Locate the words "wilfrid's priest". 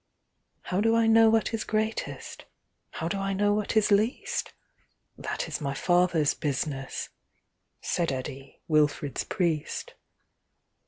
8.67-9.93